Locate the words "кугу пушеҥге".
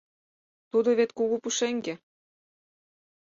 1.17-1.93